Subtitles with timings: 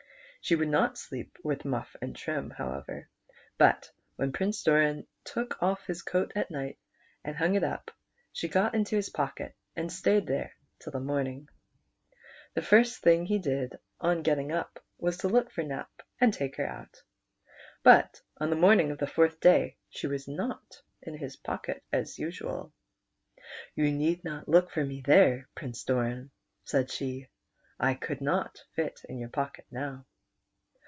[0.43, 3.07] She would not sleep with Muff and Trim, however,
[3.59, 5.47] but when Prince Doran 156 PRINCE DORA IV.
[5.47, 6.79] took off" his coat at night
[7.23, 7.91] and hung it up,
[8.33, 11.47] she got into his pocket and stayed there till the morning.
[12.55, 16.55] The first thing he did on getting up was to look for Nap and take
[16.55, 17.03] her out;
[17.83, 22.17] but on the morning of the fourth day she was not in his pocket as
[22.17, 22.73] usual."
[23.75, 26.31] You need not look for me there, Prince Doran,"
[26.63, 27.27] said she,"
[27.79, 30.07] I could not fit in your pocket now."